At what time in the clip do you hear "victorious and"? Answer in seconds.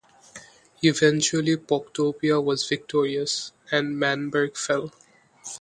2.67-3.97